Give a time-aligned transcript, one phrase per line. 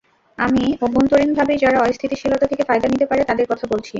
[0.37, 3.89] আমি অভ্যন্তরীণভাবেই যারা অস্থিতিশীলতা থেকে ফায়দা নিতে পারে, তাদের কথা বলছি।